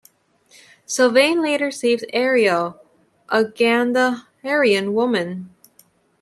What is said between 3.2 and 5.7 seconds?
a Gandaharian woman.